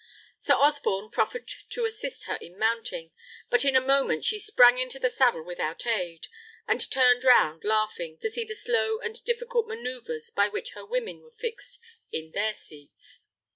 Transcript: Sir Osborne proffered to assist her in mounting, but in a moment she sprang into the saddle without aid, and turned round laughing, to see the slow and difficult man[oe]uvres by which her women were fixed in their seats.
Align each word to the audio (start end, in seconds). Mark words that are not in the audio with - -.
Sir 0.39 0.55
Osborne 0.55 1.11
proffered 1.11 1.47
to 1.47 1.85
assist 1.85 2.23
her 2.23 2.37
in 2.37 2.57
mounting, 2.57 3.11
but 3.51 3.63
in 3.63 3.75
a 3.75 3.79
moment 3.79 4.25
she 4.25 4.39
sprang 4.39 4.79
into 4.79 4.97
the 4.97 5.11
saddle 5.11 5.43
without 5.43 5.85
aid, 5.85 6.27
and 6.67 6.89
turned 6.89 7.23
round 7.23 7.63
laughing, 7.63 8.17
to 8.21 8.29
see 8.31 8.43
the 8.43 8.55
slow 8.55 8.97
and 8.97 9.23
difficult 9.25 9.67
man[oe]uvres 9.67 10.31
by 10.33 10.49
which 10.49 10.71
her 10.71 10.83
women 10.87 11.21
were 11.21 11.29
fixed 11.37 11.77
in 12.11 12.31
their 12.31 12.55
seats. 12.55 13.19